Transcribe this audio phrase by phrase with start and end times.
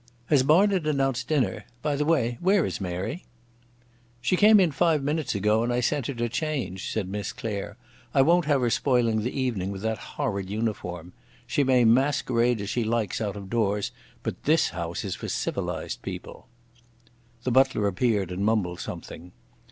[0.31, 1.63] "Has Barnard announced dinner?
[1.83, 3.23] By the way, where is Mary?"
[4.19, 7.77] "She came in five minutes ago and I sent her to change," said Miss Claire.
[8.11, 11.13] "I won't have her spoiling the evening with that horrid uniform.
[11.45, 13.91] She may masquerade as she likes out of doors,
[14.23, 16.47] but this house is for civilised people."
[17.43, 19.33] The butler appeared and mumbled something.